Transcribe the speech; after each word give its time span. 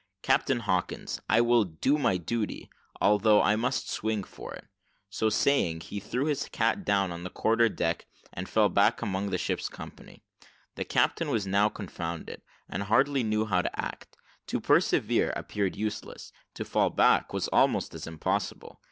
"Captain 0.23 0.61
Hawkins, 0.61 1.21
I 1.29 1.41
will 1.41 1.63
do 1.63 1.99
my 1.99 2.17
duty, 2.17 2.71
although 2.99 3.39
I 3.43 3.55
must 3.55 3.87
swing 3.87 4.23
for 4.23 4.51
it." 4.55 4.65
So 5.11 5.29
saying, 5.29 5.81
he 5.81 5.99
threw 5.99 6.25
his 6.25 6.49
cat 6.49 6.83
down 6.83 7.11
on 7.11 7.23
the 7.23 7.29
quarter 7.29 7.69
deck, 7.69 8.07
and 8.33 8.49
fell 8.49 8.67
back 8.67 9.03
among 9.03 9.29
the 9.29 9.37
ship's 9.37 9.69
company. 9.69 10.23
The 10.73 10.85
captain 10.85 11.29
was 11.29 11.45
now 11.45 11.69
confounded, 11.69 12.41
and 12.67 12.81
hardly 12.81 13.21
knew 13.21 13.45
how 13.45 13.61
to 13.61 13.79
act: 13.79 14.17
to 14.47 14.59
persevere, 14.59 15.33
appeared 15.35 15.75
useless 15.75 16.31
to 16.55 16.65
fall 16.65 16.89
back, 16.89 17.31
was 17.31 17.47
almost 17.49 17.93
as 17.93 18.07
impossible. 18.07 18.79